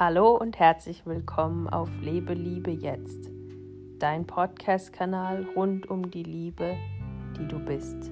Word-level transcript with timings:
Hallo 0.00 0.34
und 0.34 0.58
herzlich 0.58 1.04
willkommen 1.04 1.68
auf 1.68 1.90
Lebe 2.00 2.32
Liebe 2.32 2.70
jetzt, 2.70 3.28
dein 3.98 4.26
Podcast-Kanal 4.26 5.46
rund 5.54 5.90
um 5.90 6.10
die 6.10 6.22
Liebe, 6.22 6.74
die 7.36 7.46
du 7.46 7.58
bist. 7.58 8.08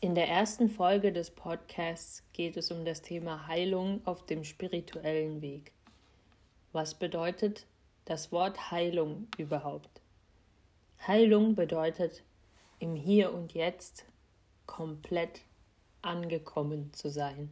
In 0.00 0.14
der 0.14 0.30
ersten 0.30 0.70
Folge 0.70 1.12
des 1.12 1.30
Podcasts 1.30 2.22
geht 2.32 2.56
es 2.56 2.70
um 2.70 2.86
das 2.86 3.02
Thema 3.02 3.46
Heilung 3.46 4.00
auf 4.06 4.24
dem 4.24 4.42
spirituellen 4.42 5.42
Weg. 5.42 5.72
Was 6.72 6.94
bedeutet 6.94 7.66
das 8.06 8.32
Wort 8.32 8.70
Heilung 8.70 9.28
überhaupt? 9.36 10.00
Heilung 11.06 11.54
bedeutet 11.54 12.22
im 12.78 12.96
Hier 12.96 13.34
und 13.34 13.52
Jetzt 13.52 14.06
komplett 14.64 15.42
angekommen 16.02 16.92
zu 16.92 17.10
sein. 17.10 17.50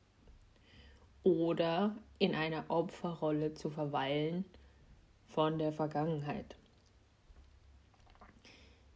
Oder 1.23 1.97
in 2.17 2.33
einer 2.33 2.63
Opferrolle 2.69 3.53
zu 3.53 3.69
verweilen 3.69 4.45
von 5.25 5.59
der 5.59 5.73
Vergangenheit. 5.73 6.55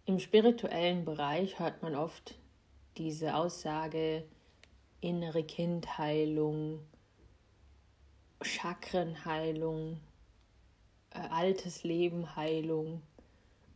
Im 0.05 0.20
spirituellen 0.20 1.03
Bereich 1.03 1.59
hört 1.59 1.83
man 1.83 1.95
oft 1.95 2.36
diese 2.95 3.36
Aussage 3.36 4.23
innere 5.02 5.44
Kindheilung, 5.44 6.80
Chakrenheilung, 8.42 10.00
äh, 11.12 11.20
altes 11.20 11.84
Leben 11.84 12.36
Heilung 12.36 13.02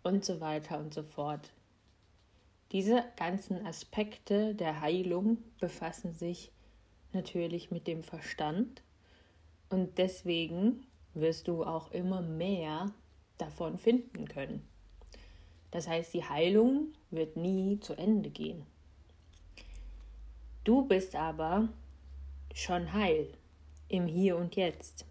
und 0.03 0.23
so 0.23 0.39
weiter 0.39 0.79
und 0.79 0.93
so 0.93 1.03
fort. 1.03 1.51
Diese 2.71 3.03
ganzen 3.17 3.65
Aspekte 3.65 4.55
der 4.55 4.81
Heilung 4.81 5.37
befassen 5.59 6.13
sich 6.13 6.51
natürlich 7.11 7.71
mit 7.71 7.87
dem 7.87 8.03
Verstand 8.03 8.81
und 9.69 9.97
deswegen 9.97 10.85
wirst 11.13 11.47
du 11.47 11.63
auch 11.63 11.91
immer 11.91 12.21
mehr 12.21 12.91
davon 13.37 13.77
finden 13.77 14.27
können. 14.27 14.67
Das 15.71 15.87
heißt, 15.87 16.13
die 16.13 16.23
Heilung 16.23 16.93
wird 17.11 17.35
nie 17.35 17.79
zu 17.79 17.93
Ende 17.93 18.29
gehen. 18.29 18.65
Du 20.63 20.85
bist 20.85 21.15
aber 21.15 21.69
schon 22.53 22.93
heil 22.93 23.27
im 23.93 24.07
Hier 24.07 24.37
und 24.37 24.55
Jetzt. 24.55 25.05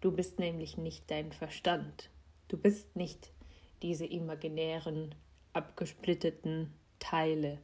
Du 0.00 0.12
bist 0.12 0.38
nämlich 0.38 0.78
nicht 0.78 1.10
dein 1.10 1.30
Verstand. 1.30 2.08
Du 2.48 2.56
bist 2.56 2.96
nicht 2.96 3.30
diese 3.82 4.06
imaginären, 4.06 5.14
abgesplitteten 5.52 6.72
Teile, 6.98 7.58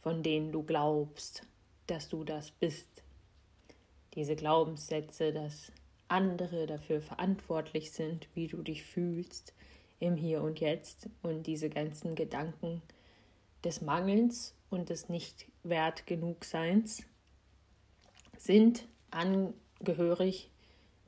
von 0.00 0.22
denen 0.22 0.50
du 0.50 0.62
glaubst, 0.62 1.42
dass 1.88 2.08
du 2.08 2.24
das 2.24 2.50
bist. 2.50 3.02
Diese 4.14 4.34
Glaubenssätze, 4.34 5.30
dass 5.30 5.70
andere 6.08 6.66
dafür 6.66 7.02
verantwortlich 7.02 7.92
sind, 7.92 8.28
wie 8.34 8.48
du 8.48 8.62
dich 8.62 8.82
fühlst 8.82 9.52
im 9.98 10.16
Hier 10.16 10.40
und 10.40 10.58
Jetzt 10.60 11.10
und 11.20 11.46
diese 11.46 11.68
ganzen 11.68 12.14
Gedanken 12.14 12.80
des 13.62 13.82
Mangelns 13.82 14.54
und 14.70 14.88
des 14.88 15.10
nicht 15.10 15.48
wert 15.64 16.06
genug 16.06 16.46
Seins 16.46 17.02
sind 18.38 18.88
angehörig 19.10 20.50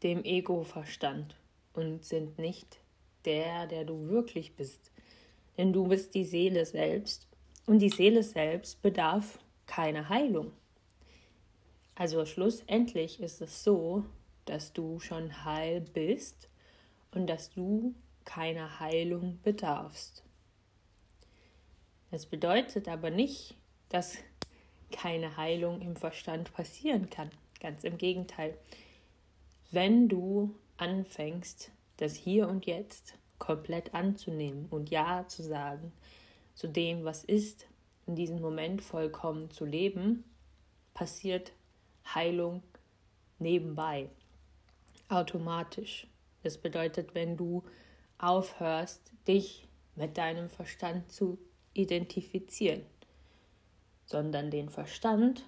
dem 0.03 0.25
Ego-Verstand 0.25 1.37
und 1.75 2.05
sind 2.05 2.39
nicht 2.39 2.79
der, 3.25 3.67
der 3.67 3.85
du 3.85 4.09
wirklich 4.09 4.57
bist. 4.57 4.91
Denn 5.57 5.73
du 5.73 5.89
bist 5.89 6.15
die 6.15 6.25
Seele 6.25 6.67
selbst 6.67 7.29
und 7.67 7.79
die 7.79 7.91
Seele 7.91 8.23
selbst 8.23 8.83
bedarf 8.83 9.39
keiner 9.67 10.09
Heilung. 10.09 10.53
Also 11.95 12.25
schlussendlich 12.25 13.21
ist 13.21 13.41
es 13.41 13.63
so, 13.63 14.05
dass 14.45 14.73
du 14.73 14.99
schon 14.99 15.45
heil 15.45 15.81
bist 15.81 16.49
und 17.13 17.29
dass 17.29 17.51
du 17.51 17.95
keiner 18.25 18.81
Heilung 18.81 19.39
bedarfst. 19.43 20.25
Das 22.11 22.27
bedeutet 22.27 22.89
aber 22.89 23.11
nicht, 23.11 23.57
dass 23.89 24.19
keine 24.91 25.37
Heilung 25.37 25.81
im 25.81 25.97
Verstand 25.97 26.53
passieren 26.53 27.09
kann. 27.09 27.31
Ganz 27.63 27.85
im 27.85 27.97
Gegenteil. 27.97 28.59
Wenn 29.71 30.09
du 30.09 30.53
anfängst, 30.79 31.71
das 31.99 32.17
Hier 32.17 32.49
und 32.49 32.67
Jetzt 32.67 33.15
komplett 33.39 33.95
anzunehmen 33.95 34.67
und 34.69 34.91
Ja 34.91 35.29
zu 35.29 35.45
sagen 35.45 35.93
zu 36.55 36.67
dem, 36.67 37.05
was 37.05 37.23
ist, 37.23 37.69
in 38.09 38.17
diesem 38.17 38.41
Moment 38.41 38.83
vollkommen 38.83 39.53
zu 39.53 39.65
leben, 39.65 40.25
passiert 40.93 41.53
Heilung 42.05 42.65
nebenbei, 43.39 44.09
automatisch. 45.09 46.09
Das 46.43 46.59
bedeutet, 46.59 47.15
wenn 47.15 47.37
du 47.37 47.63
aufhörst, 48.19 49.13
dich 49.29 49.69
mit 49.95 50.19
deinem 50.19 50.51
Verstand 50.51 51.13
zu 51.13 51.39
identifizieren, 51.75 52.83
sondern 54.05 54.51
den 54.51 54.69
Verstand 54.69 55.45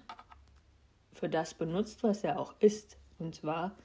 für 1.15 1.29
das 1.29 1.53
benutzt, 1.53 2.03
was 2.03 2.23
er 2.23 2.39
auch 2.39 2.53
ist. 2.59 2.97
Und 3.17 3.35
zwar 3.35 3.75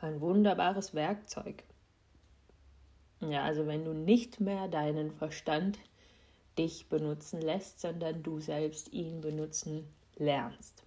ein 0.00 0.20
wunderbares 0.20 0.94
Werkzeug. 0.94 1.64
Ja, 3.20 3.44
also 3.44 3.66
wenn 3.66 3.84
du 3.84 3.92
nicht 3.92 4.40
mehr 4.40 4.68
deinen 4.68 5.10
Verstand 5.10 5.78
dich 6.58 6.88
benutzen 6.88 7.40
lässt, 7.40 7.80
sondern 7.80 8.22
du 8.22 8.40
selbst 8.40 8.92
ihn 8.92 9.20
benutzen 9.20 9.86
lernst. 10.16 10.84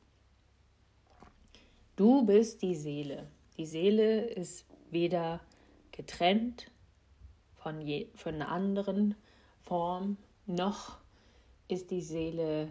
Du 1.95 2.25
bist 2.25 2.61
die 2.61 2.75
Seele. 2.75 3.27
Die 3.57 3.65
Seele 3.65 4.21
ist 4.21 4.65
weder 4.89 5.41
getrennt 5.91 6.71
von, 7.55 7.81
je, 7.81 8.07
von 8.15 8.35
einer 8.35 8.49
anderen 8.49 9.15
Form, 9.61 10.17
noch 10.45 10.97
ist 11.67 11.91
die 11.91 12.01
Seele 12.01 12.69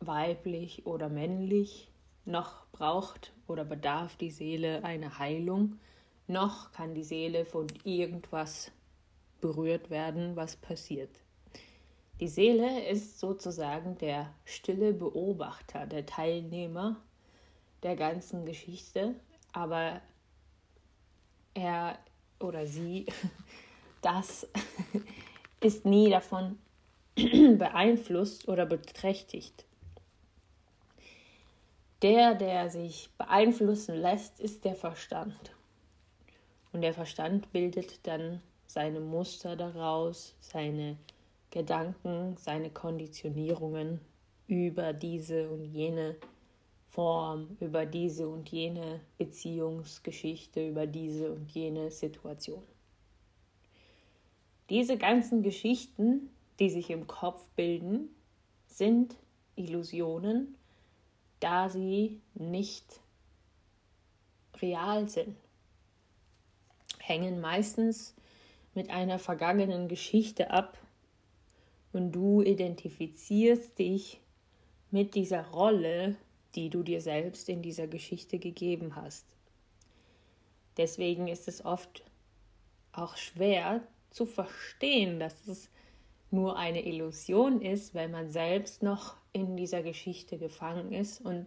weiblich 0.00 0.86
oder 0.86 1.08
männlich, 1.08 1.90
noch 2.24 2.66
braucht 2.72 3.32
oder 3.46 3.64
bedarf 3.64 4.16
die 4.16 4.30
Seele 4.30 4.84
eine 4.84 5.18
Heilung, 5.18 5.78
noch 6.26 6.72
kann 6.72 6.94
die 6.94 7.04
Seele 7.04 7.44
von 7.44 7.66
irgendwas 7.84 8.70
berührt 9.40 9.90
werden, 9.90 10.36
was 10.36 10.56
passiert. 10.56 11.10
Die 12.20 12.28
Seele 12.28 12.88
ist 12.88 13.20
sozusagen 13.20 13.96
der 13.98 14.34
stille 14.44 14.92
Beobachter, 14.92 15.86
der 15.86 16.04
Teilnehmer 16.04 16.96
der 17.82 17.94
ganzen 17.94 18.44
Geschichte, 18.44 19.14
aber 19.52 20.00
er 21.54 21.98
oder 22.40 22.66
sie, 22.66 23.06
das 24.02 24.48
ist 25.60 25.84
nie 25.84 26.10
davon 26.10 26.58
beeinflusst 27.14 28.48
oder 28.48 28.66
beträchtigt. 28.66 29.64
Der, 32.02 32.36
der 32.36 32.70
sich 32.70 33.10
beeinflussen 33.18 33.96
lässt, 33.96 34.38
ist 34.38 34.64
der 34.64 34.76
Verstand. 34.76 35.52
Und 36.72 36.82
der 36.82 36.94
Verstand 36.94 37.50
bildet 37.50 38.06
dann 38.06 38.40
seine 38.68 39.00
Muster 39.00 39.56
daraus, 39.56 40.36
seine 40.40 40.96
Gedanken, 41.50 42.36
seine 42.36 42.70
Konditionierungen 42.70 44.00
über 44.46 44.92
diese 44.92 45.50
und 45.50 45.64
jene 45.64 46.16
Form, 46.88 47.56
über 47.58 47.84
diese 47.84 48.28
und 48.28 48.48
jene 48.48 49.00
Beziehungsgeschichte, 49.16 50.68
über 50.68 50.86
diese 50.86 51.32
und 51.32 51.50
jene 51.50 51.90
Situation. 51.90 52.62
Diese 54.70 54.98
ganzen 54.98 55.42
Geschichten, 55.42 56.30
die 56.60 56.70
sich 56.70 56.90
im 56.90 57.06
Kopf 57.06 57.48
bilden, 57.56 58.10
sind 58.66 59.16
Illusionen 59.56 60.57
da 61.40 61.70
sie 61.70 62.20
nicht 62.34 63.00
real 64.60 65.08
sind. 65.08 65.36
hängen 66.98 67.40
meistens 67.40 68.14
mit 68.74 68.90
einer 68.90 69.18
vergangenen 69.18 69.88
Geschichte 69.88 70.50
ab 70.50 70.78
und 71.92 72.12
du 72.12 72.42
identifizierst 72.42 73.78
dich 73.78 74.20
mit 74.90 75.14
dieser 75.14 75.46
Rolle, 75.48 76.16
die 76.54 76.70
du 76.70 76.82
dir 76.82 77.00
selbst 77.00 77.48
in 77.48 77.62
dieser 77.62 77.86
Geschichte 77.86 78.38
gegeben 78.38 78.94
hast. 78.94 79.24
Deswegen 80.76 81.28
ist 81.28 81.48
es 81.48 81.64
oft 81.64 82.04
auch 82.92 83.16
schwer 83.16 83.82
zu 84.10 84.26
verstehen, 84.26 85.18
dass 85.18 85.46
es 85.46 85.70
nur 86.30 86.56
eine 86.56 86.84
Illusion 86.84 87.62
ist, 87.62 87.94
weil 87.94 88.08
man 88.08 88.30
selbst 88.30 88.82
noch 88.82 89.16
in 89.32 89.56
dieser 89.56 89.82
Geschichte 89.82 90.38
gefangen 90.38 90.92
ist 90.92 91.20
und 91.20 91.46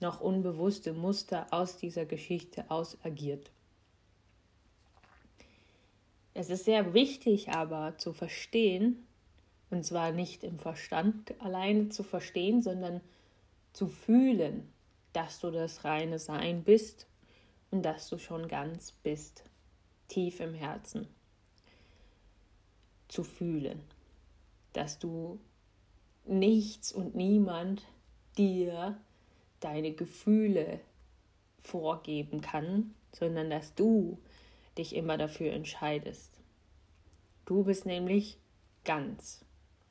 noch 0.00 0.20
unbewusste 0.20 0.92
Muster 0.92 1.46
aus 1.50 1.76
dieser 1.76 2.06
Geschichte 2.06 2.70
aus 2.70 2.96
agiert. 3.04 3.50
Es 6.32 6.48
ist 6.48 6.64
sehr 6.64 6.94
wichtig 6.94 7.50
aber 7.50 7.98
zu 7.98 8.12
verstehen, 8.12 9.06
und 9.70 9.84
zwar 9.84 10.10
nicht 10.10 10.42
im 10.42 10.58
Verstand 10.58 11.34
alleine 11.40 11.90
zu 11.90 12.02
verstehen, 12.02 12.62
sondern 12.62 13.00
zu 13.72 13.88
fühlen, 13.88 14.72
dass 15.12 15.40
du 15.40 15.50
das 15.50 15.84
reine 15.84 16.18
Sein 16.18 16.64
bist 16.64 17.06
und 17.70 17.82
dass 17.82 18.08
du 18.08 18.18
schon 18.18 18.48
ganz 18.48 18.92
bist, 18.92 19.44
tief 20.08 20.40
im 20.40 20.54
Herzen. 20.54 21.08
Zu 23.08 23.22
fühlen, 23.24 23.80
dass 24.72 24.98
du 24.98 25.38
nichts 26.24 26.92
und 26.92 27.14
niemand 27.14 27.82
dir 28.36 28.98
deine 29.60 29.92
Gefühle 29.92 30.80
vorgeben 31.58 32.40
kann, 32.40 32.94
sondern 33.12 33.50
dass 33.50 33.74
du 33.74 34.18
dich 34.78 34.94
immer 34.94 35.18
dafür 35.18 35.52
entscheidest. 35.52 36.40
Du 37.44 37.64
bist 37.64 37.86
nämlich 37.86 38.38
ganz. 38.84 39.44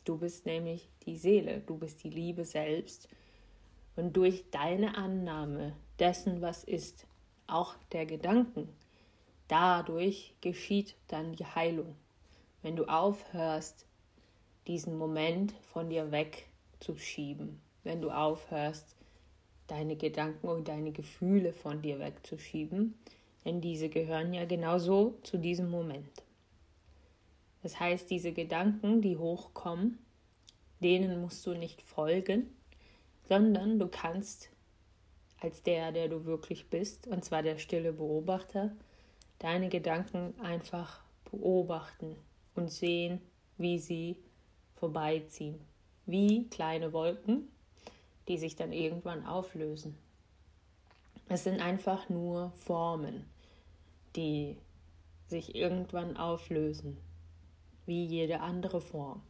Du 0.06 0.18
bist 0.18 0.46
nämlich 0.46 0.90
die 1.06 1.18
Seele, 1.18 1.62
du 1.62 1.78
bist 1.78 2.04
die 2.04 2.10
Liebe 2.10 2.46
selbst. 2.46 3.08
Und 3.96 4.16
durch 4.16 4.46
deine 4.50 4.96
Annahme 4.96 5.76
dessen, 6.00 6.42
was 6.42 6.64
ist, 6.64 7.06
auch 7.48 7.76
der 7.92 8.06
Gedanken, 8.06 8.70
dadurch 9.48 10.36
geschieht 10.42 10.96
dann 11.08 11.34
die 11.36 11.46
Heilung. 11.46 11.96
Wenn 12.62 12.76
du 12.76 12.86
aufhörst, 12.86 13.86
diesen 14.70 15.00
Moment 15.00 15.52
von 15.74 15.90
dir 15.90 16.12
wegzuschieben, 16.12 17.60
wenn 17.84 18.02
du 18.02 18.12
aufhörst, 18.12 18.96
deine 19.66 19.96
Gedanken 19.96 20.48
und 20.48 20.68
deine 20.68 20.92
Gefühle 20.92 21.54
von 21.54 21.82
dir 21.82 22.00
wegzuschieben, 22.00 22.94
denn 23.46 23.62
diese 23.62 23.90
gehören 23.90 24.32
ja 24.32 24.46
genauso 24.46 25.18
zu 25.24 25.38
diesem 25.38 25.72
Moment. 25.72 26.24
Das 27.64 27.80
heißt, 27.80 28.12
diese 28.12 28.32
Gedanken, 28.32 29.02
die 29.02 29.18
hochkommen, 29.18 29.98
denen 30.82 31.20
musst 31.20 31.46
du 31.48 31.56
nicht 31.56 31.82
folgen, 31.82 32.56
sondern 33.28 33.80
du 33.80 33.88
kannst 33.88 34.50
als 35.40 35.64
der, 35.64 35.92
der 35.92 36.10
du 36.10 36.26
wirklich 36.26 36.70
bist, 36.70 37.08
und 37.08 37.26
zwar 37.26 37.42
der 37.42 37.58
stille 37.58 37.92
Beobachter, 37.92 38.76
deine 39.40 39.70
Gedanken 39.70 40.40
einfach 40.40 41.02
beobachten 41.32 42.16
und 42.56 42.70
sehen, 42.70 43.20
wie 43.58 43.80
sie 43.80 44.18
vorbeiziehen, 44.80 45.60
wie 46.06 46.48
kleine 46.50 46.94
Wolken, 46.94 47.50
die 48.28 48.38
sich 48.38 48.56
dann 48.56 48.72
irgendwann 48.72 49.26
auflösen. 49.26 49.98
Es 51.28 51.44
sind 51.44 51.62
einfach 51.62 52.10
nur 52.10 52.52
Formen, 52.56 53.26
die 54.16 54.58
sich 55.28 55.54
irgendwann 55.54 56.18
auflösen, 56.18 56.98
wie 57.86 58.06
jede 58.06 58.40
andere 58.40 58.82
Form. 58.82 59.22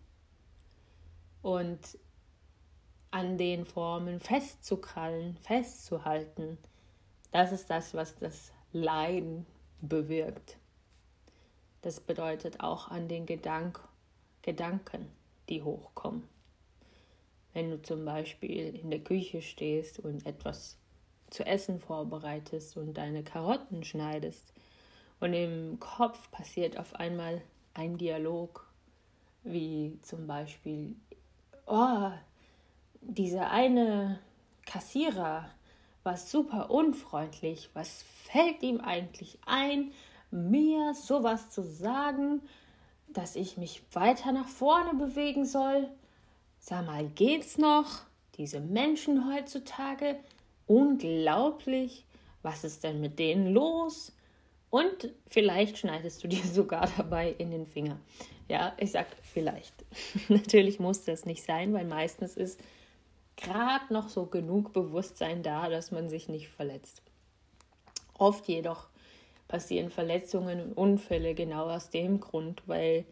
Und 1.42 1.98
an 3.12 3.38
den 3.38 3.66
Formen 3.66 4.20
festzukrallen, 4.20 5.36
festzuhalten, 5.38 6.58
das 7.32 7.52
ist 7.52 7.70
das, 7.70 7.94
was 7.94 8.16
das 8.18 8.52
Leiden 8.72 9.46
bewirkt. 9.82 10.58
Das 11.82 12.00
bedeutet 12.00 12.60
auch 12.60 12.90
an 12.90 13.08
den 13.08 13.26
Gedank 13.26 13.82
Gedanken, 14.42 15.06
die 15.50 15.64
hochkommen. 15.64 16.24
Wenn 17.54 17.72
du 17.72 17.82
zum 17.82 18.06
Beispiel 18.06 18.76
in 18.76 18.90
der 18.92 19.00
Küche 19.00 19.42
stehst 19.42 20.00
und 20.00 20.26
etwas 20.26 20.78
zu 21.30 21.46
essen 21.46 21.80
vorbereitest 21.80 22.78
und 22.78 22.94
deine 22.94 23.24
Karotten 23.24 23.84
schneidest 23.84 24.54
und 25.20 25.34
im 25.34 25.80
Kopf 25.80 26.30
passiert 26.32 26.78
auf 26.78 26.96
einmal 26.96 27.42
ein 27.74 27.98
Dialog, 27.98 28.68
wie 29.44 29.98
zum 30.02 30.28
Beispiel, 30.28 30.96
oh, 31.66 32.12
dieser 33.02 33.52
eine 33.52 34.20
Kassierer 34.66 35.50
war 36.04 36.18
super 36.18 36.70
unfreundlich. 36.70 37.70
Was 37.74 38.04
fällt 38.24 38.62
ihm 38.64 38.82
eigentlich 38.82 39.40
ein, 39.46 39.92
mir 40.32 40.94
sowas 40.94 41.50
zu 41.50 41.64
sagen, 41.64 42.42
dass 43.14 43.36
ich 43.36 43.58
mich 43.58 43.82
weiter 43.94 44.32
nach 44.32 44.48
vorne 44.48 44.94
bewegen 44.94 45.46
soll? 45.46 45.90
Sag 46.60 46.86
mal, 46.86 47.08
geht's 47.08 47.58
noch? 47.58 48.02
Diese 48.38 48.60
Menschen 48.60 49.34
heutzutage, 49.34 50.18
unglaublich. 50.68 52.06
Was 52.42 52.64
ist 52.64 52.84
denn 52.84 53.02
mit 53.02 53.20
denen 53.20 53.54
los? 53.54 54.14
Und 54.70 55.10
vielleicht 55.28 55.78
schneidest 55.78 56.24
du 56.24 56.28
dir 56.28 56.44
sogar 56.54 56.90
dabei 56.98 57.36
in 57.38 57.52
den 57.52 57.66
Finger. 57.66 58.00
Ja, 58.48 58.74
ich 58.78 58.92
sag 58.92 59.08
vielleicht. 59.24 59.74
Natürlich 60.30 60.80
muss 60.80 61.04
das 61.04 61.26
nicht 61.26 61.44
sein, 61.44 61.74
weil 61.74 61.86
meistens 61.86 62.36
ist 62.36 62.60
gerade 63.36 63.94
noch 63.94 64.10
so 64.10 64.26
genug 64.26 64.74
Bewusstsein 64.74 65.44
da, 65.44 65.70
dass 65.70 65.92
man 65.92 66.10
sich 66.10 66.28
nicht 66.30 66.50
verletzt. 66.50 67.02
Oft 68.18 68.48
jedoch 68.48 68.88
passieren 69.50 69.90
Verletzungen 69.90 70.62
und 70.62 70.74
Unfälle 70.74 71.34
genau 71.34 71.70
aus 71.70 71.90
dem 71.90 72.22
Grund, 72.22 72.62
weil 72.68 73.04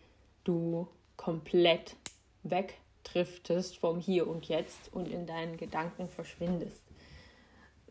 du 0.45 0.87
komplett 1.17 1.97
wegdriftest 2.43 3.77
vom 3.77 3.99
Hier 3.99 4.27
und 4.27 4.47
Jetzt 4.47 4.93
und 4.93 5.09
in 5.09 5.25
deinen 5.25 5.57
Gedanken 5.57 6.07
verschwindest. 6.07 6.83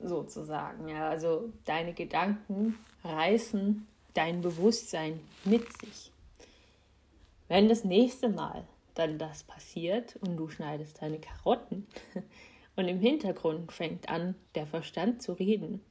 Sozusagen. 0.00 0.88
Ja, 0.88 1.10
also 1.10 1.52
deine 1.64 1.92
Gedanken 1.92 2.78
reißen 3.04 3.86
dein 4.14 4.40
Bewusstsein 4.40 5.20
mit 5.44 5.64
sich. 5.80 6.12
Wenn 7.48 7.68
das 7.68 7.84
nächste 7.84 8.28
Mal 8.28 8.64
dann 8.94 9.18
das 9.18 9.42
passiert 9.42 10.16
und 10.16 10.36
du 10.36 10.48
schneidest 10.48 11.02
deine 11.02 11.18
Karotten 11.18 11.86
und 12.76 12.86
im 12.88 13.00
Hintergrund 13.00 13.72
fängt 13.72 14.08
an, 14.08 14.36
der 14.54 14.66
Verstand 14.66 15.20
zu 15.20 15.32
reden, 15.32 15.82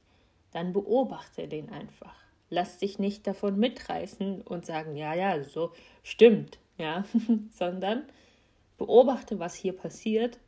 dann 0.52 0.72
beobachte 0.72 1.48
den 1.48 1.70
einfach. 1.70 2.25
Lass 2.48 2.78
dich 2.78 2.98
nicht 2.98 3.26
davon 3.26 3.58
mitreißen 3.58 4.42
und 4.42 4.64
sagen, 4.64 4.96
ja, 4.96 5.14
ja, 5.14 5.42
so 5.42 5.72
stimmt, 6.02 6.58
ja, 6.78 7.04
sondern 7.50 8.04
beobachte, 8.78 9.38
was 9.38 9.54
hier 9.54 9.72
passiert. 9.72 10.38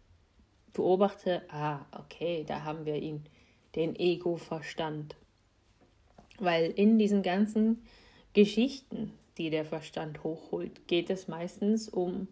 Beobachte, 0.73 1.43
ah, 1.49 1.81
okay, 1.93 2.45
da 2.47 2.62
haben 2.62 2.85
wir 2.85 2.97
ihn, 2.97 3.25
den 3.75 3.97
Ego-Verstand. 3.97 5.17
Weil 6.38 6.71
in 6.71 6.99
diesen 6.99 7.23
ganzen 7.23 7.83
Geschichten, 8.33 9.12
die 9.38 9.50
der 9.50 9.64
Verstand 9.64 10.23
hochholt, 10.23 10.87
geht 10.87 11.11
es 11.11 11.26
meistens 11.26 11.88
um 11.88 12.28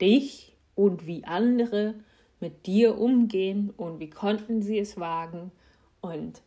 dich 0.00 0.56
und 0.74 1.06
wie 1.06 1.24
andere 1.24 1.94
mit 2.38 2.66
dir 2.66 2.98
umgehen 2.98 3.70
und 3.76 4.00
wie 4.00 4.10
konnten 4.10 4.62
sie 4.62 4.78
es 4.78 4.98
wagen 4.98 5.52
und 6.00 6.42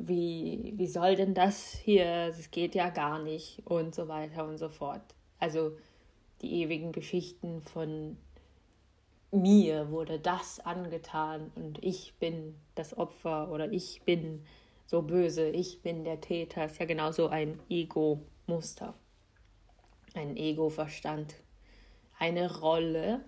wie, 0.00 0.72
wie 0.76 0.86
soll 0.86 1.16
denn 1.16 1.34
das 1.34 1.72
hier, 1.72 2.28
das 2.28 2.50
geht 2.50 2.74
ja 2.74 2.90
gar 2.90 3.22
nicht 3.22 3.62
und 3.64 3.94
so 3.94 4.08
weiter 4.08 4.46
und 4.46 4.58
so 4.58 4.68
fort. 4.68 5.02
Also 5.38 5.72
die 6.42 6.62
ewigen 6.62 6.92
Geschichten 6.92 7.60
von 7.60 8.16
mir 9.30 9.90
wurde 9.90 10.18
das 10.18 10.60
angetan 10.60 11.52
und 11.54 11.82
ich 11.84 12.14
bin 12.18 12.56
das 12.74 12.96
Opfer 12.96 13.50
oder 13.50 13.70
ich 13.72 14.02
bin 14.04 14.44
so 14.86 15.02
böse, 15.02 15.48
ich 15.48 15.82
bin 15.82 16.04
der 16.04 16.20
Täter, 16.20 16.64
ist 16.64 16.80
ja 16.80 16.86
genauso 16.86 17.28
ein 17.28 17.60
Ego-Muster, 17.68 18.94
ein 20.14 20.36
Ego-Verstand, 20.36 21.36
eine 22.18 22.58
Rolle, 22.58 23.24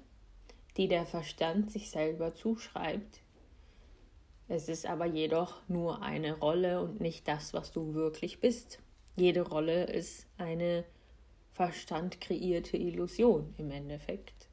die 0.77 0.89
der 0.89 1.07
Verstand 1.07 1.71
sich 1.71 1.91
selber 1.91 2.35
zuschreibt. 2.35 3.21
Es 4.55 4.69
ist 4.69 4.85
aber 4.85 5.07
jedoch 5.07 5.67
nur 5.67 6.03
eine 6.03 6.39
Rolle 6.39 6.83
und 6.83 7.01
nicht 7.01 7.27
das, 7.27 7.55
was 7.55 7.73
du 7.73 7.95
wirklich 7.95 8.39
bist. 8.39 8.81
Jede 9.17 9.49
Rolle 9.49 9.85
ist 9.85 10.27
eine 10.37 10.85
Verstand 11.55 12.21
kreierte 12.21 12.77
Illusion 12.77 13.55
im 13.57 13.71
Endeffekt. 13.71 14.51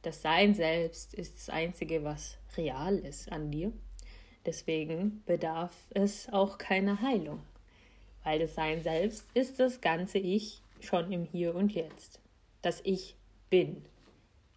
Das 0.00 0.22
Sein 0.22 0.54
selbst 0.54 1.12
ist 1.12 1.36
das 1.36 1.50
Einzige, 1.50 2.02
was 2.02 2.38
real 2.56 2.96
ist 2.96 3.30
an 3.30 3.50
dir. 3.50 3.74
Deswegen 4.46 5.22
bedarf 5.26 5.76
es 5.90 6.32
auch 6.32 6.56
keiner 6.56 7.02
Heilung, 7.02 7.40
weil 8.24 8.38
das 8.38 8.54
Sein 8.54 8.82
selbst 8.82 9.26
ist 9.34 9.60
das 9.60 9.82
ganze 9.82 10.16
Ich 10.16 10.62
schon 10.80 11.12
im 11.12 11.24
Hier 11.24 11.54
und 11.54 11.74
Jetzt. 11.74 12.20
Das 12.62 12.80
Ich 12.84 13.16
bin, 13.50 13.84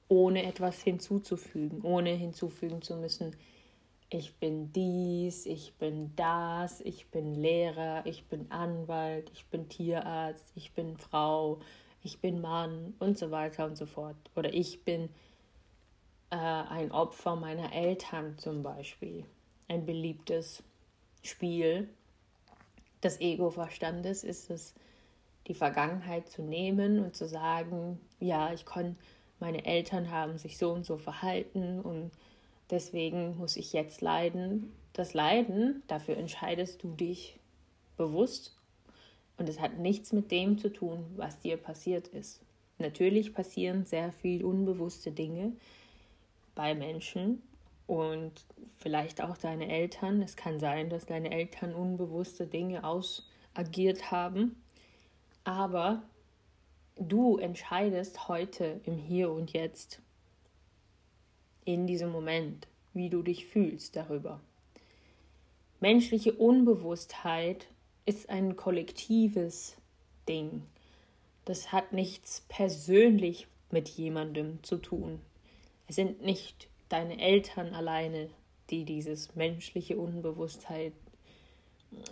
ohne 0.07 0.43
etwas 0.43 0.81
hinzuzufügen, 0.81 1.81
ohne 1.81 2.11
hinzufügen 2.11 2.81
zu 2.81 2.95
müssen, 2.95 3.35
ich 4.09 4.35
bin 4.35 4.71
dies, 4.71 5.45
ich 5.45 5.73
bin 5.75 6.15
das, 6.15 6.81
ich 6.81 7.07
bin 7.07 7.35
Lehrer, 7.35 8.05
ich 8.05 8.25
bin 8.25 8.51
Anwalt, 8.51 9.29
ich 9.33 9.45
bin 9.47 9.67
Tierarzt, 9.67 10.51
ich 10.55 10.73
bin 10.73 10.97
Frau, 10.97 11.59
ich 12.03 12.19
bin 12.19 12.39
Mann 12.39 12.93
und 12.99 13.17
so 13.17 13.31
weiter 13.31 13.65
und 13.65 13.77
so 13.77 13.85
fort. 13.85 14.15
Oder 14.35 14.53
ich 14.53 14.83
bin 14.83 15.09
äh, 16.29 16.35
ein 16.35 16.91
Opfer 16.91 17.35
meiner 17.35 17.73
Eltern 17.73 18.37
zum 18.37 18.61
Beispiel. 18.61 19.25
Ein 19.67 19.85
beliebtes 19.85 20.63
Spiel 21.23 21.89
des 23.03 23.19
Ego-Verstandes 23.19 24.23
ist 24.23 24.49
es, 24.51 24.75
die 25.47 25.53
Vergangenheit 25.53 26.27
zu 26.29 26.41
nehmen 26.41 26.99
und 26.99 27.15
zu 27.15 27.27
sagen, 27.27 27.99
ja, 28.19 28.51
ich 28.53 28.65
konnte, 28.65 28.95
meine 29.39 29.65
Eltern 29.65 30.09
haben 30.09 30.37
sich 30.37 30.57
so 30.57 30.71
und 30.71 30.85
so 30.85 30.97
verhalten 30.97 31.81
und 31.81 32.11
deswegen 32.69 33.37
muss 33.37 33.55
ich 33.55 33.73
jetzt 33.73 34.01
leiden. 34.01 34.73
Das 34.93 35.13
Leiden, 35.13 35.83
dafür 35.87 36.17
entscheidest 36.17 36.83
du 36.83 36.89
dich 36.89 37.39
bewusst 37.97 38.55
und 39.37 39.49
es 39.49 39.59
hat 39.59 39.77
nichts 39.77 40.13
mit 40.13 40.31
dem 40.31 40.57
zu 40.57 40.71
tun, 40.71 41.05
was 41.15 41.39
dir 41.39 41.57
passiert 41.57 42.07
ist. 42.07 42.41
Natürlich 42.77 43.33
passieren 43.33 43.85
sehr 43.85 44.11
viel 44.11 44.43
unbewusste 44.43 45.11
Dinge 45.11 45.53
bei 46.55 46.75
Menschen 46.75 47.41
und 47.87 48.31
vielleicht 48.77 49.21
auch 49.21 49.37
deine 49.37 49.69
Eltern. 49.69 50.21
Es 50.21 50.35
kann 50.35 50.59
sein, 50.59 50.89
dass 50.89 51.05
deine 51.05 51.31
Eltern 51.31 51.73
unbewusste 51.73 52.47
Dinge 52.47 52.83
ausagiert 52.83 54.11
haben. 54.11 54.61
Aber 55.43 56.03
du 56.97 57.37
entscheidest 57.37 58.27
heute 58.27 58.81
im 58.85 58.97
Hier 58.97 59.31
und 59.31 59.53
Jetzt, 59.53 60.01
in 61.65 61.87
diesem 61.87 62.11
Moment, 62.11 62.67
wie 62.93 63.09
du 63.09 63.21
dich 63.21 63.45
fühlst 63.45 63.95
darüber. 63.95 64.39
Menschliche 65.81 66.33
Unbewusstheit 66.33 67.67
ist 68.05 68.29
ein 68.29 68.55
kollektives 68.55 69.75
Ding. 70.29 70.63
Das 71.43 71.71
hat 71.71 71.91
nichts 71.91 72.45
persönlich 72.47 73.47
mit 73.71 73.89
jemandem 73.89 74.63
zu 74.63 74.77
tun. 74.77 75.19
Es 75.87 75.95
sind 75.95 76.23
nicht 76.23 76.67
deine 76.89 77.19
Eltern 77.19 77.73
alleine, 77.73 78.29
die 78.69 78.85
dieses 78.85 79.35
menschliche 79.35 79.97
Unbewusstheit, 79.97 80.93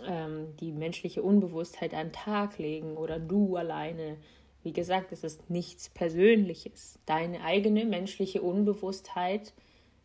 ähm, 0.06 0.54
die 0.60 0.72
menschliche 0.72 1.22
Unbewusstheit 1.22 1.94
an 1.94 2.08
den 2.08 2.12
Tag 2.12 2.58
legen 2.58 2.96
oder 2.96 3.18
du 3.18 3.56
alleine. 3.56 4.16
Wie 4.64 4.72
gesagt, 4.72 5.12
es 5.12 5.22
ist 5.22 5.50
nichts 5.50 5.90
Persönliches. 5.90 6.98
Deine 7.04 7.44
eigene 7.44 7.84
menschliche 7.84 8.40
Unbewusstheit, 8.40 9.52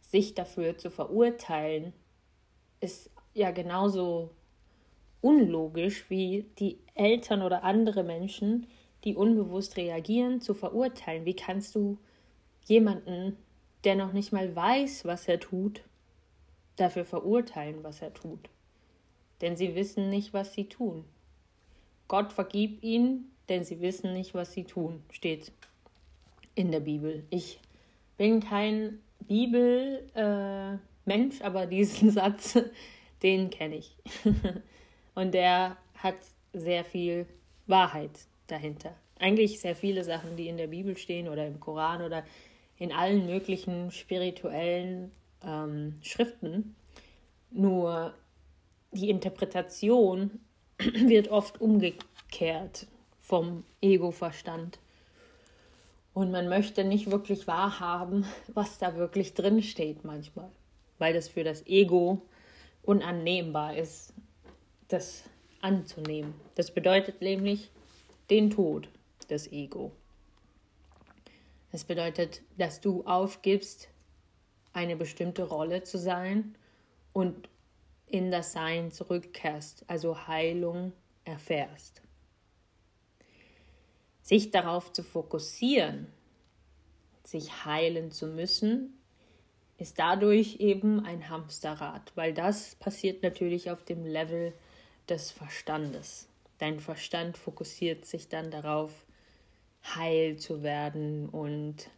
sich 0.02 0.36
dafür 0.36 0.78
zu 0.78 0.92
verurteilen, 0.92 1.94
ist 2.82 3.10
ja 3.34 3.52
genauso 3.52 4.32
unlogisch 5.22 6.10
wie 6.10 6.46
die 6.60 6.78
Eltern 6.94 7.42
oder 7.42 7.64
andere 7.64 8.04
Menschen, 8.04 8.68
die 9.06 9.16
unbewusst 9.16 9.78
reagieren, 9.78 10.42
zu 10.42 10.54
verurteilen. 10.54 11.24
Wie 11.24 11.36
kannst 11.36 11.74
du 11.76 11.98
jemanden, 12.66 13.38
der 13.86 13.96
noch 13.96 14.12
nicht 14.12 14.34
mal 14.34 14.54
weiß, 14.54 15.06
was 15.06 15.30
er 15.30 15.40
tut, 15.40 15.84
dafür 16.76 17.06
verurteilen, 17.06 17.82
was 17.82 18.02
er 18.02 18.14
tut? 18.14 18.50
Denn 19.40 19.56
sie 19.56 19.74
wissen 19.76 20.10
nicht, 20.10 20.34
was 20.34 20.54
sie 20.54 20.66
tun. 20.66 21.06
Gott 22.10 22.34
vergib 22.34 22.84
ihnen, 22.84 23.32
denn 23.50 23.64
sie 23.64 23.82
wissen 23.82 24.14
nicht, 24.14 24.34
was 24.34 24.54
sie 24.54 24.64
tun, 24.64 25.04
steht 25.12 25.52
in 26.56 26.72
der 26.72 26.80
Bibel. 26.80 27.24
Ich 27.30 27.60
bin 28.18 28.40
kein 28.42 29.00
Bibelmensch, 29.22 30.82
äh, 31.06 31.44
aber 31.44 31.66
diesen 31.66 32.12
Satz, 32.12 32.60
den 33.24 33.50
kenne 33.50 33.78
ich. 33.78 33.96
Und 35.16 35.34
der 35.34 35.78
hat 35.96 36.16
sehr 36.54 36.84
viel 36.86 37.26
Wahrheit 37.68 38.12
dahinter. 38.48 38.96
Eigentlich 39.20 39.60
sehr 39.60 39.76
viele 39.76 40.04
Sachen, 40.04 40.38
die 40.38 40.48
in 40.48 40.58
der 40.58 40.68
Bibel 40.68 40.98
stehen 40.98 41.28
oder 41.28 41.46
im 41.46 41.60
Koran 41.60 42.02
oder 42.02 42.24
in 42.78 42.92
allen 42.92 43.26
möglichen 43.26 43.92
spirituellen 43.92 45.12
ähm, 45.44 45.96
Schriften. 46.02 46.76
Nur 47.52 48.14
die 48.92 49.10
Interpretation 49.10 50.40
wird 50.78 51.28
oft 51.30 51.60
umgekehrt 51.60 52.88
vom 53.30 53.64
Ego-Verstand. 53.80 54.80
Und 56.16 56.32
man 56.32 56.50
möchte 56.50 56.84
nicht 56.84 57.12
wirklich 57.12 57.46
wahrhaben, 57.46 58.26
was 58.48 58.80
da 58.80 58.96
wirklich 58.96 59.36
drin 59.36 59.62
steht 59.62 60.04
manchmal, 60.04 60.50
weil 60.98 61.14
das 61.14 61.30
für 61.30 61.44
das 61.44 61.66
Ego 61.68 62.24
unannehmbar 62.82 63.76
ist 63.76 64.14
das 64.88 65.26
anzunehmen. 65.62 66.34
Das 66.56 66.72
bedeutet 66.72 67.22
nämlich 67.22 67.70
den 68.32 68.50
Tod 68.50 68.90
des 69.30 69.52
Ego. 69.52 69.92
Das 71.72 71.84
bedeutet, 71.84 72.42
dass 72.58 72.82
du 72.82 73.06
aufgibst, 73.06 73.90
eine 74.74 74.96
bestimmte 74.96 75.44
Rolle 75.44 75.84
zu 75.84 76.00
sein 76.00 76.56
und 77.14 77.48
in 78.08 78.32
das 78.32 78.54
Sein 78.54 78.92
zurückkehrst, 78.92 79.86
also 79.88 80.28
Heilung 80.28 80.94
erfährst. 81.26 82.02
Sich 84.30 84.52
darauf 84.52 84.94
zu 84.94 85.02
fokussieren, 85.02 86.06
sich 87.24 87.66
heilen 87.66 88.12
zu 88.12 88.28
müssen, 88.28 88.94
ist 89.80 89.98
dadurch 89.98 90.58
eben 90.60 91.04
ein 91.04 91.30
Hamsterrad, 91.30 92.12
weil 92.14 92.36
das 92.36 92.76
passiert 92.76 93.24
natürlich 93.24 93.72
auf 93.72 93.84
dem 93.84 94.06
Level 94.06 94.54
des 95.10 95.32
Verstandes. 95.32 96.28
Dein 96.60 96.80
Verstand 96.80 97.40
fokussiert 97.40 98.06
sich 98.06 98.28
dann 98.28 98.52
darauf, 98.52 98.92
heil 99.96 100.38
zu 100.38 100.62
werden 100.62 101.28
und 101.30 101.90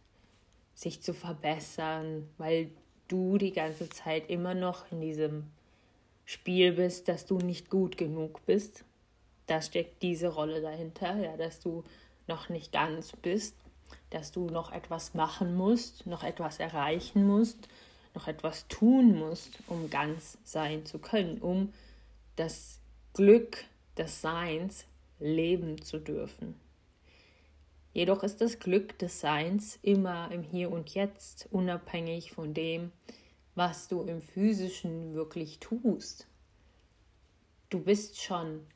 sich 0.74 1.02
zu 1.02 1.12
verbessern, 1.12 2.30
weil 2.38 2.70
du 3.08 3.36
die 3.36 3.52
ganze 3.52 3.90
Zeit 3.90 4.30
immer 4.30 4.54
noch 4.54 4.90
in 4.90 5.02
diesem 5.02 5.50
Spiel 6.24 6.72
bist, 6.72 7.08
dass 7.08 7.26
du 7.26 7.36
nicht 7.36 7.68
gut 7.68 7.98
genug 7.98 8.40
bist. 8.46 8.86
Da 9.48 9.60
steckt 9.60 10.02
diese 10.02 10.28
Rolle 10.28 10.62
dahinter, 10.62 11.18
ja, 11.18 11.36
dass 11.36 11.60
du 11.60 11.84
noch 12.26 12.48
nicht 12.48 12.72
ganz 12.72 13.12
bist, 13.12 13.56
dass 14.10 14.32
du 14.32 14.46
noch 14.46 14.72
etwas 14.72 15.14
machen 15.14 15.54
musst, 15.54 16.06
noch 16.06 16.22
etwas 16.22 16.58
erreichen 16.58 17.26
musst, 17.26 17.68
noch 18.14 18.28
etwas 18.28 18.68
tun 18.68 19.18
musst, 19.18 19.58
um 19.68 19.90
ganz 19.90 20.38
sein 20.44 20.84
zu 20.84 20.98
können, 20.98 21.38
um 21.38 21.72
das 22.36 22.78
Glück 23.14 23.64
des 23.96 24.20
Seins 24.20 24.86
leben 25.18 25.80
zu 25.82 25.98
dürfen. 25.98 26.54
Jedoch 27.92 28.22
ist 28.22 28.40
das 28.40 28.58
Glück 28.58 28.98
des 28.98 29.20
Seins 29.20 29.78
immer 29.82 30.30
im 30.30 30.42
Hier 30.42 30.70
und 30.70 30.94
Jetzt, 30.94 31.46
unabhängig 31.50 32.32
von 32.32 32.54
dem, 32.54 32.90
was 33.54 33.88
du 33.88 34.02
im 34.02 34.22
physischen 34.22 35.14
wirklich 35.14 35.58
tust. 35.58 36.26
Du 37.68 37.80
bist 37.80 38.20
schon 38.20 38.66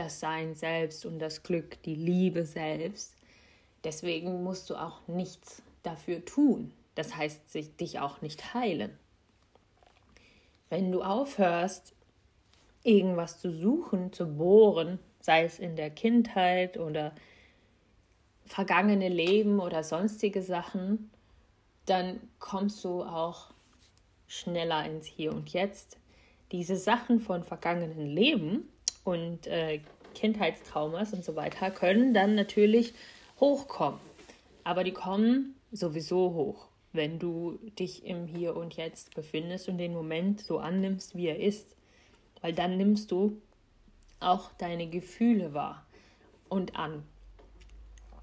das 0.00 0.18
Sein 0.18 0.54
selbst 0.54 1.04
und 1.04 1.18
das 1.18 1.42
Glück, 1.42 1.82
die 1.82 1.94
Liebe 1.94 2.46
selbst. 2.46 3.14
Deswegen 3.84 4.42
musst 4.42 4.70
du 4.70 4.76
auch 4.76 5.06
nichts 5.06 5.62
dafür 5.82 6.24
tun. 6.24 6.72
Das 6.94 7.16
heißt, 7.16 7.50
sich, 7.50 7.76
dich 7.76 7.98
auch 7.98 8.22
nicht 8.22 8.54
heilen. 8.54 8.98
Wenn 10.70 10.90
du 10.90 11.02
aufhörst, 11.02 11.92
irgendwas 12.82 13.40
zu 13.40 13.52
suchen, 13.52 14.10
zu 14.12 14.26
bohren, 14.26 14.98
sei 15.20 15.44
es 15.44 15.58
in 15.58 15.76
der 15.76 15.90
Kindheit 15.90 16.78
oder 16.78 17.14
vergangene 18.46 19.08
Leben 19.08 19.60
oder 19.60 19.84
sonstige 19.84 20.42
Sachen, 20.42 21.10
dann 21.84 22.20
kommst 22.38 22.82
du 22.84 23.02
auch 23.02 23.50
schneller 24.28 24.86
ins 24.86 25.06
Hier 25.06 25.34
und 25.34 25.52
Jetzt. 25.52 25.98
Diese 26.52 26.76
Sachen 26.76 27.20
von 27.20 27.44
vergangenen 27.44 28.06
Leben 28.06 28.69
und 29.04 29.46
äh, 29.46 29.80
Kindheitstraumas 30.14 31.12
und 31.12 31.24
so 31.24 31.36
weiter 31.36 31.70
können 31.70 32.14
dann 32.14 32.34
natürlich 32.34 32.94
hochkommen. 33.38 34.00
Aber 34.64 34.84
die 34.84 34.92
kommen 34.92 35.54
sowieso 35.72 36.34
hoch, 36.34 36.68
wenn 36.92 37.18
du 37.18 37.58
dich 37.78 38.04
im 38.04 38.26
Hier 38.26 38.56
und 38.56 38.76
Jetzt 38.76 39.14
befindest 39.14 39.68
und 39.68 39.78
den 39.78 39.92
Moment 39.92 40.40
so 40.40 40.58
annimmst, 40.58 41.16
wie 41.16 41.28
er 41.28 41.38
ist 41.38 41.76
weil 42.40 42.52
dann 42.52 42.76
nimmst 42.76 43.10
du 43.10 43.40
auch 44.18 44.52
deine 44.58 44.88
Gefühle 44.88 45.54
wahr 45.54 45.86
und 46.48 46.76
an 46.76 47.02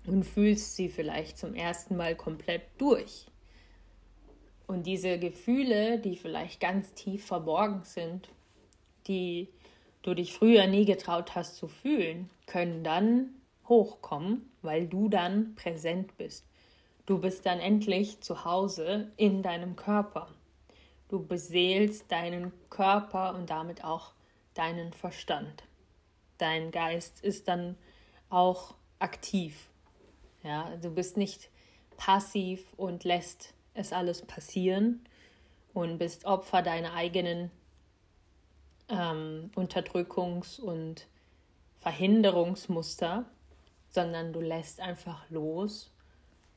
und 0.05 0.23
fühlst 0.23 0.75
sie 0.75 0.89
vielleicht 0.89 1.37
zum 1.37 1.55
ersten 1.55 1.97
Mal 1.97 2.15
komplett 2.15 2.63
durch. 2.77 3.27
Und 4.67 4.85
diese 4.85 5.17
Gefühle, 5.17 5.99
die 5.99 6.15
vielleicht 6.15 6.59
ganz 6.59 6.93
tief 6.93 7.25
verborgen 7.25 7.83
sind, 7.83 8.29
die 9.07 9.47
du 10.07 10.13
dich 10.13 10.33
früher 10.33 10.67
nie 10.67 10.85
getraut 10.85 11.35
hast 11.35 11.57
zu 11.57 11.67
fühlen, 11.67 12.29
können 12.45 12.81
dann 12.83 13.29
hochkommen, 13.67 14.49
weil 14.61 14.87
du 14.87 15.09
dann 15.09 15.53
präsent 15.55 16.15
bist. 16.17 16.45
Du 17.05 17.19
bist 17.19 17.45
dann 17.45 17.59
endlich 17.59 18.21
zu 18.21 18.45
Hause 18.45 19.11
in 19.17 19.43
deinem 19.43 19.75
Körper. 19.75 20.29
Du 21.09 21.25
beseelst 21.25 22.09
deinen 22.09 22.53
Körper 22.69 23.35
und 23.35 23.49
damit 23.49 23.83
auch 23.83 24.13
deinen 24.53 24.93
Verstand. 24.93 25.63
Dein 26.37 26.71
Geist 26.71 27.21
ist 27.21 27.49
dann 27.49 27.75
auch 28.29 28.75
aktiv. 28.99 29.67
Ja, 30.41 30.73
du 30.81 30.89
bist 30.89 31.17
nicht 31.17 31.49
passiv 31.97 32.63
und 32.77 33.03
lässt 33.03 33.53
es 33.73 33.91
alles 33.91 34.21
passieren 34.21 35.05
und 35.73 35.97
bist 35.97 36.25
Opfer 36.25 36.61
deiner 36.61 36.93
eigenen 36.93 37.51
ähm, 38.89 39.51
Unterdrückungs- 39.55 40.59
und 40.59 41.07
Verhinderungsmuster, 41.79 43.25
sondern 43.89 44.33
du 44.33 44.41
lässt 44.41 44.79
einfach 44.79 45.29
los 45.29 45.91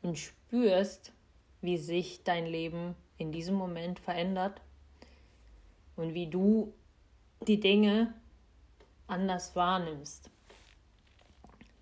und 0.02 0.18
spürst, 0.18 1.12
wie 1.60 1.78
sich 1.78 2.22
dein 2.24 2.46
Leben 2.46 2.94
in 3.18 3.32
diesem 3.32 3.54
Moment 3.54 4.00
verändert 4.00 4.60
und 5.96 6.14
wie 6.14 6.26
du 6.26 6.72
die 7.46 7.60
Dinge 7.60 8.14
anders 9.06 9.54
wahrnimmst. 9.56 10.30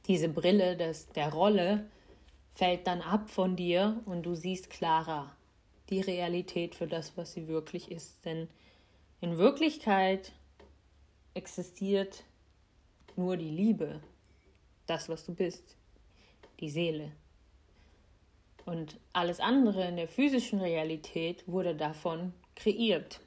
Diese 0.07 0.29
Brille 0.29 0.77
des, 0.77 1.09
der 1.09 1.33
Rolle 1.33 1.87
fällt 2.53 2.87
dann 2.87 3.03
ab 3.03 3.31
von 3.31 3.57
dir 3.57 4.01
und 4.07 4.25
du 4.25 4.35
siehst 4.35 4.71
klarer 4.71 5.33
die 5.91 6.01
Realität 6.01 6.75
für 6.75 6.87
das, 6.87 7.17
was 7.17 7.33
sie 7.33 7.49
wirklich 7.49 7.91
ist. 7.91 8.25
Denn 8.25 8.49
in 9.21 9.39
Wirklichkeit 9.39 10.33
existiert 11.39 12.25
nur 13.17 13.37
die 13.37 13.51
Liebe, 13.51 14.01
das, 14.87 15.09
was 15.09 15.25
du 15.25 15.35
bist, 15.35 15.77
die 16.61 16.69
Seele. 16.69 17.13
Und 18.67 18.99
alles 19.13 19.39
andere 19.41 19.87
in 19.87 19.97
der 19.97 20.09
physischen 20.09 20.61
Realität 20.61 21.45
wurde 21.47 21.75
davon 21.75 22.35
kreiert. 22.57 23.21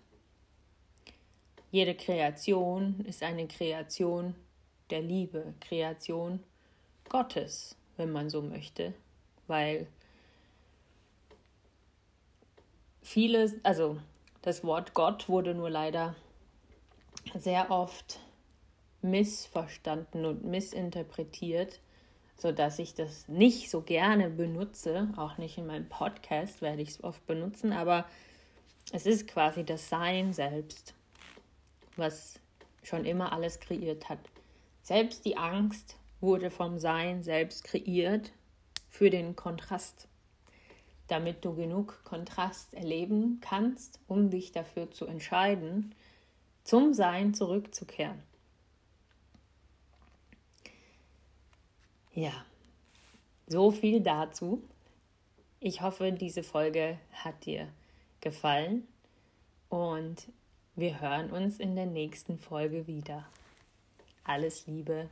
Jede 1.71 1.95
Kreation 1.95 2.99
ist 3.05 3.23
eine 3.23 3.47
Kreation 3.47 4.35
der 4.89 5.01
Liebe, 5.01 5.53
Kreation 5.61 6.43
Gottes, 7.07 7.77
wenn 7.95 8.11
man 8.11 8.29
so 8.29 8.41
möchte, 8.41 8.93
weil 9.47 9.87
vieles, 13.01 13.55
also 13.63 13.97
das 14.41 14.65
Wort 14.65 14.93
Gott 14.93 15.29
wurde 15.29 15.55
nur 15.55 15.69
leider 15.69 16.15
sehr 17.35 17.71
oft 17.71 18.19
missverstanden 19.01 20.25
und 20.25 20.43
missinterpretiert, 20.43 21.79
sodass 22.37 22.79
ich 22.79 22.93
das 22.93 23.27
nicht 23.27 23.69
so 23.69 23.81
gerne 23.81 24.29
benutze. 24.29 25.09
Auch 25.17 25.37
nicht 25.37 25.57
in 25.57 25.67
meinem 25.67 25.89
Podcast 25.89 26.61
werde 26.61 26.81
ich 26.81 26.89
es 26.89 27.03
oft 27.03 27.25
benutzen, 27.27 27.73
aber 27.73 28.05
es 28.91 29.05
ist 29.05 29.27
quasi 29.27 29.63
das 29.63 29.89
Sein 29.89 30.33
selbst, 30.33 30.93
was 31.95 32.39
schon 32.83 33.05
immer 33.05 33.31
alles 33.31 33.59
kreiert 33.59 34.09
hat. 34.09 34.19
Selbst 34.81 35.25
die 35.25 35.37
Angst 35.37 35.97
wurde 36.19 36.49
vom 36.49 36.79
Sein 36.79 37.23
selbst 37.23 37.63
kreiert 37.63 38.31
für 38.89 39.09
den 39.09 39.35
Kontrast 39.35 40.07
damit 41.11 41.43
du 41.43 41.53
genug 41.53 42.01
Kontrast 42.05 42.73
erleben 42.73 43.41
kannst, 43.41 43.99
um 44.07 44.29
dich 44.29 44.53
dafür 44.53 44.91
zu 44.91 45.05
entscheiden, 45.05 45.93
zum 46.63 46.93
Sein 46.93 47.33
zurückzukehren. 47.33 48.21
Ja, 52.13 52.45
so 53.47 53.71
viel 53.71 54.01
dazu. 54.01 54.61
Ich 55.59 55.81
hoffe, 55.81 56.11
diese 56.11 56.43
Folge 56.43 56.97
hat 57.13 57.45
dir 57.45 57.67
gefallen 58.19 58.87
und 59.69 60.27
wir 60.75 60.99
hören 60.99 61.31
uns 61.31 61.59
in 61.59 61.75
der 61.75 61.85
nächsten 61.85 62.37
Folge 62.37 62.87
wieder. 62.87 63.25
Alles 64.23 64.67
Liebe. 64.67 65.09